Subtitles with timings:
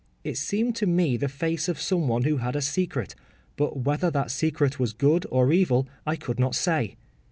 [0.23, 3.13] It seemed to me the face of some one who had a secret,
[3.55, 6.95] but whether that secret was good or evil I could not say.